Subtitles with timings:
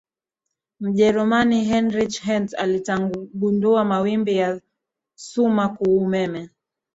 [0.79, 4.61] mjerumani heinrich hertz alitagundua mawimbi ya
[5.15, 6.49] sumakuumeme